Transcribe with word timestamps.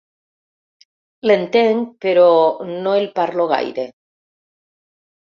L'entenc, 1.31 1.91
però 2.05 2.23
no 2.79 2.95
el 3.01 3.05
parlo 3.21 3.47
gaire. 3.53 3.85